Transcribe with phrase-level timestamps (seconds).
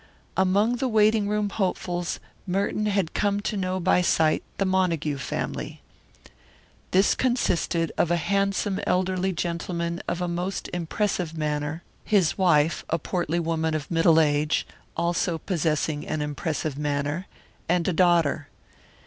[0.35, 5.83] Among the waiting room hopefuls Merton had come to know by sight the Montague family.
[6.89, 13.39] This consisted of a handsome elderly gentleman of most impressive manner, his wife, a portly
[13.39, 14.65] woman of middle age,
[14.97, 17.27] also possessing an impressive manner,
[17.69, 18.47] and a daughter.